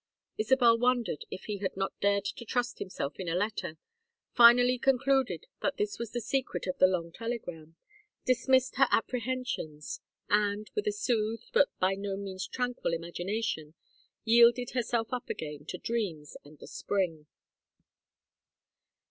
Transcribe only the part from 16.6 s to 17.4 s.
spring.